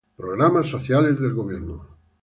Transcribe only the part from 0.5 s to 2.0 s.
sociales del Gobierno